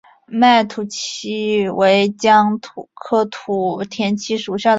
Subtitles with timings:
[0.67, 2.59] 土田七为姜
[2.95, 4.69] 科土田七属下的一个种。